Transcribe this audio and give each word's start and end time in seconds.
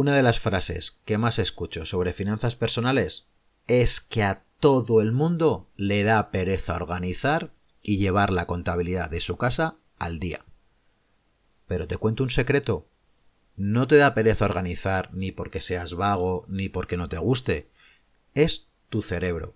una 0.00 0.14
de 0.14 0.22
las 0.22 0.40
frases 0.40 0.98
que 1.04 1.18
más 1.18 1.38
escucho 1.38 1.84
sobre 1.84 2.14
finanzas 2.14 2.56
personales 2.56 3.26
es 3.66 4.00
que 4.00 4.22
a 4.22 4.42
todo 4.58 5.02
el 5.02 5.12
mundo 5.12 5.68
le 5.76 6.04
da 6.04 6.30
pereza 6.30 6.74
organizar 6.74 7.52
y 7.82 7.98
llevar 7.98 8.30
la 8.30 8.46
contabilidad 8.46 9.10
de 9.10 9.20
su 9.20 9.36
casa 9.36 9.76
al 9.98 10.18
día. 10.18 10.42
Pero 11.66 11.86
te 11.86 11.98
cuento 11.98 12.22
un 12.22 12.30
secreto. 12.30 12.88
No 13.56 13.86
te 13.86 13.98
da 13.98 14.14
pereza 14.14 14.46
organizar 14.46 15.10
ni 15.12 15.32
porque 15.32 15.60
seas 15.60 15.92
vago 15.92 16.46
ni 16.48 16.70
porque 16.70 16.96
no 16.96 17.10
te 17.10 17.18
guste. 17.18 17.68
Es 18.34 18.68
tu 18.88 19.02
cerebro. 19.02 19.54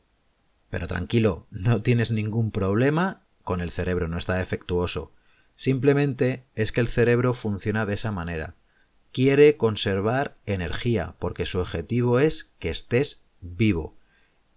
Pero 0.69 0.87
tranquilo, 0.87 1.47
no 1.53 1.81
tienes 1.81 2.11
ningún 2.11 2.51
problema 2.51 3.25
con 3.45 3.63
el 3.63 3.71
cerebro, 3.71 4.09
no 4.09 4.19
está 4.19 4.35
defectuoso. 4.35 5.11
Simplemente 5.57 6.45
es 6.55 6.71
que 6.71 6.83
el 6.83 6.89
cerebro 6.89 7.33
funciona 7.33 7.87
de 7.87 7.95
esa 7.95 8.13
manera. 8.13 8.57
Quiere 9.15 9.57
conservar 9.57 10.37
energía 10.45 11.15
porque 11.21 11.47
su 11.47 11.61
objetivo 11.61 12.19
es 12.19 12.51
que 12.59 12.69
estés 12.69 13.23
vivo. 13.41 13.97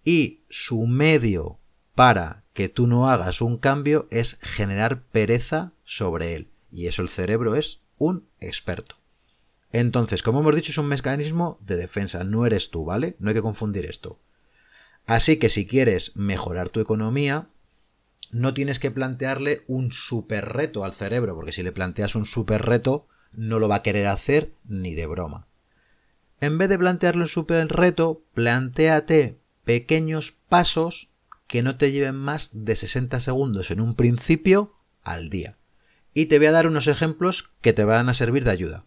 Y 0.04 0.40
su 0.48 0.84
medio 0.88 1.60
para 1.94 2.42
que 2.54 2.68
tú 2.68 2.88
no 2.88 3.08
hagas 3.08 3.40
un 3.40 3.56
cambio 3.56 4.08
es 4.10 4.36
generar 4.40 5.04
pereza 5.04 5.74
sobre 5.84 6.34
él. 6.34 6.48
Y 6.72 6.88
eso 6.88 7.02
el 7.02 7.08
cerebro 7.08 7.54
es 7.54 7.82
un 7.98 8.26
experto. 8.40 8.96
Entonces, 9.70 10.24
como 10.24 10.40
hemos 10.40 10.56
dicho, 10.56 10.72
es 10.72 10.78
un 10.78 10.88
mecanismo 10.88 11.60
de 11.60 11.76
defensa, 11.76 12.24
no 12.24 12.44
eres 12.44 12.70
tú, 12.70 12.84
¿vale? 12.84 13.14
No 13.20 13.28
hay 13.28 13.36
que 13.36 13.42
confundir 13.42 13.86
esto. 13.86 14.18
Así 15.06 15.36
que 15.36 15.50
si 15.50 15.68
quieres 15.68 16.16
mejorar 16.16 16.68
tu 16.68 16.80
economía, 16.80 17.46
no 18.32 18.54
tienes 18.54 18.80
que 18.80 18.90
plantearle 18.90 19.62
un 19.68 19.92
super 19.92 20.48
reto 20.48 20.84
al 20.84 20.94
cerebro, 20.94 21.36
porque 21.36 21.52
si 21.52 21.62
le 21.62 21.70
planteas 21.70 22.16
un 22.16 22.26
super 22.26 22.66
reto, 22.66 23.06
no 23.32 23.58
lo 23.58 23.68
va 23.68 23.76
a 23.76 23.82
querer 23.82 24.06
hacer 24.06 24.52
ni 24.64 24.94
de 24.94 25.06
broma. 25.06 25.46
En 26.40 26.58
vez 26.58 26.68
de 26.68 26.78
plantearle 26.78 27.22
un 27.22 27.28
super 27.28 27.66
reto, 27.68 28.22
planteate 28.34 29.38
pequeños 29.64 30.32
pasos 30.32 31.10
que 31.46 31.62
no 31.62 31.76
te 31.76 31.90
lleven 31.90 32.16
más 32.16 32.50
de 32.52 32.76
60 32.76 33.20
segundos 33.20 33.70
en 33.70 33.80
un 33.80 33.94
principio 33.94 34.74
al 35.02 35.30
día. 35.30 35.58
Y 36.14 36.26
te 36.26 36.38
voy 36.38 36.46
a 36.46 36.52
dar 36.52 36.66
unos 36.66 36.86
ejemplos 36.86 37.52
que 37.60 37.72
te 37.72 37.84
van 37.84 38.08
a 38.08 38.14
servir 38.14 38.44
de 38.44 38.50
ayuda. 38.50 38.84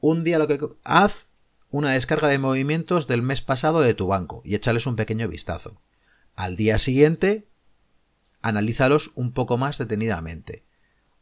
Un 0.00 0.24
día 0.24 0.38
lo 0.38 0.48
que 0.48 0.58
haz 0.84 1.26
una 1.70 1.92
descarga 1.92 2.28
de 2.28 2.38
movimientos 2.38 3.06
del 3.06 3.22
mes 3.22 3.40
pasado 3.40 3.80
de 3.80 3.94
tu 3.94 4.06
banco 4.06 4.42
y 4.44 4.54
échales 4.54 4.86
un 4.86 4.94
pequeño 4.94 5.26
vistazo. 5.28 5.80
Al 6.36 6.54
día 6.56 6.78
siguiente, 6.78 7.48
analízalos 8.42 9.12
un 9.14 9.32
poco 9.32 9.56
más 9.56 9.78
detenidamente. 9.78 10.64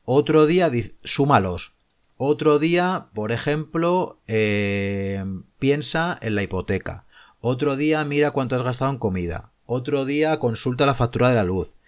Otro 0.04 0.46
día, 0.46 0.70
súmalos. 1.04 1.74
Otro 2.22 2.58
día, 2.58 3.08
por 3.14 3.32
ejemplo, 3.32 4.20
eh, 4.26 5.24
piensa 5.58 6.18
en 6.20 6.34
la 6.34 6.42
hipoteca. 6.42 7.06
Otro 7.40 7.76
día, 7.76 8.04
mira 8.04 8.30
cuánto 8.32 8.56
has 8.56 8.62
gastado 8.62 8.90
en 8.90 8.98
comida. 8.98 9.52
Otro 9.64 10.04
día, 10.04 10.38
consulta 10.38 10.84
la 10.84 10.92
factura 10.92 11.30
de 11.30 11.36
la 11.36 11.44
luz. 11.44 11.78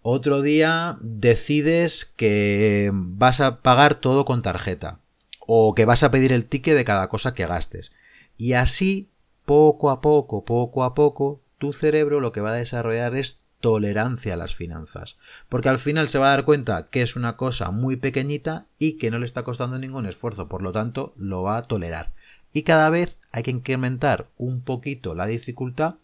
Otro 0.00 0.42
día, 0.42 0.96
decides 1.00 2.04
que 2.04 2.92
vas 2.94 3.40
a 3.40 3.62
pagar 3.62 3.96
todo 3.96 4.24
con 4.24 4.42
tarjeta. 4.42 5.00
O 5.40 5.74
que 5.74 5.86
vas 5.86 6.04
a 6.04 6.12
pedir 6.12 6.30
el 6.30 6.48
ticket 6.48 6.76
de 6.76 6.84
cada 6.84 7.08
cosa 7.08 7.34
que 7.34 7.46
gastes. 7.46 7.90
Y 8.36 8.52
así, 8.52 9.10
poco 9.44 9.90
a 9.90 10.00
poco, 10.00 10.44
poco 10.44 10.84
a 10.84 10.94
poco, 10.94 11.40
tu 11.58 11.72
cerebro 11.72 12.20
lo 12.20 12.30
que 12.30 12.40
va 12.40 12.52
a 12.52 12.54
desarrollar 12.54 13.16
es 13.16 13.42
tolerancia 13.60 14.34
a 14.34 14.36
las 14.36 14.54
finanzas. 14.54 15.18
Porque 15.48 15.68
al 15.68 15.78
final 15.78 16.08
se 16.08 16.18
va 16.18 16.26
a 16.26 16.36
dar 16.36 16.44
cuenta 16.44 16.88
que 16.88 17.02
es 17.02 17.16
una 17.16 17.36
cosa 17.36 17.70
muy 17.70 17.96
pequeñita 17.96 18.66
y 18.78 18.94
que 18.94 19.10
no 19.10 19.18
le 19.18 19.26
está 19.26 19.44
costando 19.44 19.78
ningún 19.78 20.06
esfuerzo, 20.06 20.48
por 20.48 20.62
lo 20.62 20.72
tanto 20.72 21.14
lo 21.16 21.42
va 21.42 21.58
a 21.58 21.62
tolerar. 21.62 22.12
Y 22.52 22.62
cada 22.62 22.90
vez 22.90 23.18
hay 23.32 23.42
que 23.42 23.52
incrementar 23.52 24.28
un 24.36 24.62
poquito 24.62 25.14
la 25.14 25.26
dificultad, 25.26 25.96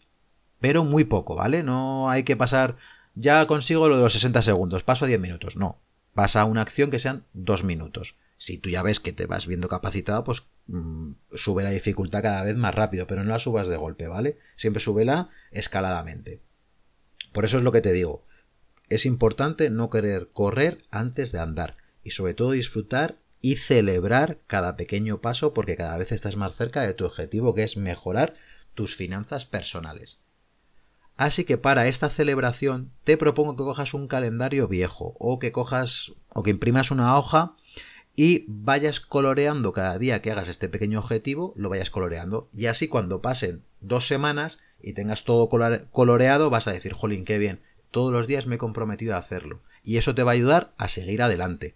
pero 0.59 0.83
muy 0.83 1.03
poco, 1.03 1.35
¿vale? 1.35 1.63
No 1.63 2.09
hay 2.09 2.23
que 2.23 2.37
pasar, 2.37 2.77
ya 3.15 3.45
consigo 3.47 3.89
lo 3.89 3.97
de 3.97 4.03
los 4.03 4.13
60 4.13 4.41
segundos, 4.41 4.83
paso 4.83 5.05
a 5.05 5.07
10 5.07 5.19
minutos, 5.19 5.57
no. 5.57 5.79
Pasa 6.13 6.41
a 6.41 6.45
una 6.45 6.61
acción 6.61 6.89
que 6.89 6.99
sean 6.99 7.25
2 7.33 7.63
minutos. 7.63 8.17
Si 8.37 8.57
tú 8.57 8.69
ya 8.69 8.83
ves 8.83 8.99
que 8.99 9.13
te 9.13 9.25
vas 9.25 9.47
viendo 9.47 9.67
capacitado, 9.67 10.23
pues 10.23 10.47
mm, 10.67 11.11
sube 11.33 11.63
la 11.63 11.71
dificultad 11.71 12.21
cada 12.21 12.43
vez 12.43 12.55
más 12.55 12.73
rápido, 12.73 13.07
pero 13.07 13.23
no 13.23 13.31
la 13.31 13.39
subas 13.39 13.67
de 13.67 13.77
golpe, 13.77 14.07
¿vale? 14.07 14.37
Siempre 14.55 14.79
súbela 14.79 15.29
escaladamente. 15.51 16.41
Por 17.31 17.45
eso 17.45 17.57
es 17.57 17.63
lo 17.63 17.71
que 17.71 17.81
te 17.81 17.93
digo. 17.93 18.23
Es 18.89 19.05
importante 19.05 19.69
no 19.69 19.89
querer 19.89 20.29
correr 20.31 20.83
antes 20.91 21.31
de 21.31 21.39
andar 21.39 21.77
y 22.03 22.11
sobre 22.11 22.33
todo 22.33 22.51
disfrutar 22.51 23.17
y 23.41 23.57
celebrar 23.57 24.39
cada 24.47 24.75
pequeño 24.75 25.21
paso 25.21 25.53
porque 25.53 25.75
cada 25.75 25.97
vez 25.97 26.11
estás 26.11 26.37
más 26.37 26.55
cerca 26.55 26.81
de 26.81 26.93
tu 26.93 27.05
objetivo 27.05 27.53
que 27.53 27.63
es 27.63 27.77
mejorar 27.77 28.33
tus 28.73 28.95
finanzas 28.95 29.45
personales. 29.45 30.19
Así 31.17 31.43
que 31.43 31.57
para 31.57 31.87
esta 31.87 32.09
celebración 32.09 32.91
te 33.03 33.17
propongo 33.17 33.55
que 33.55 33.63
cojas 33.63 33.93
un 33.93 34.07
calendario 34.07 34.67
viejo 34.67 35.15
o 35.19 35.39
que 35.39 35.51
cojas 35.51 36.13
o 36.29 36.43
que 36.43 36.51
imprimas 36.51 36.91
una 36.91 37.17
hoja 37.17 37.55
y 38.15 38.45
vayas 38.47 38.99
coloreando 38.99 39.73
cada 39.73 39.97
día 39.97 40.21
que 40.21 40.31
hagas 40.31 40.47
este 40.47 40.69
pequeño 40.69 40.99
objetivo, 40.99 41.53
lo 41.55 41.69
vayas 41.69 41.89
coloreando. 41.89 42.49
Y 42.53 42.67
así 42.67 42.87
cuando 42.87 43.21
pasen 43.21 43.63
dos 43.81 44.07
semanas 44.07 44.59
y 44.81 44.93
tengas 44.93 45.23
todo 45.23 45.49
coloreado, 45.49 46.49
vas 46.49 46.67
a 46.67 46.71
decir, 46.71 46.93
jolín, 46.93 47.25
qué 47.25 47.37
bien, 47.37 47.61
todos 47.91 48.11
los 48.11 48.27
días 48.27 48.47
me 48.47 48.55
he 48.55 48.59
comprometido 48.59 49.15
a 49.15 49.17
hacerlo. 49.17 49.61
Y 49.83 49.97
eso 49.97 50.13
te 50.15 50.23
va 50.23 50.31
a 50.31 50.35
ayudar 50.35 50.73
a 50.77 50.87
seguir 50.87 51.21
adelante. 51.21 51.75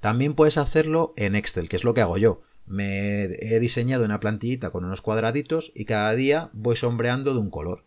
También 0.00 0.34
puedes 0.34 0.58
hacerlo 0.58 1.12
en 1.16 1.34
Excel, 1.34 1.68
que 1.68 1.76
es 1.76 1.84
lo 1.84 1.94
que 1.94 2.00
hago 2.00 2.18
yo. 2.18 2.42
Me 2.66 3.24
he 3.24 3.60
diseñado 3.60 4.04
una 4.04 4.20
plantillita 4.20 4.70
con 4.70 4.84
unos 4.84 5.02
cuadraditos 5.02 5.72
y 5.74 5.84
cada 5.84 6.14
día 6.14 6.50
voy 6.52 6.76
sombreando 6.76 7.32
de 7.32 7.40
un 7.40 7.50
color. 7.50 7.84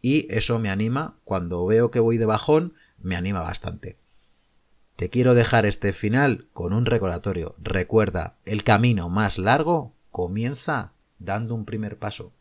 Y 0.00 0.32
eso 0.32 0.58
me 0.58 0.70
anima, 0.70 1.18
cuando 1.24 1.66
veo 1.66 1.90
que 1.90 2.00
voy 2.00 2.18
de 2.18 2.26
bajón, 2.26 2.74
me 2.98 3.16
anima 3.16 3.40
bastante. 3.40 3.98
Te 4.96 5.10
quiero 5.10 5.34
dejar 5.34 5.66
este 5.66 5.92
final 5.92 6.48
con 6.52 6.72
un 6.72 6.84
recordatorio. 6.84 7.54
Recuerda, 7.58 8.36
el 8.44 8.64
camino 8.64 9.08
más 9.08 9.38
largo 9.38 9.94
comienza 10.10 10.92
dando 11.18 11.54
un 11.54 11.64
primer 11.64 11.98
paso. 11.98 12.32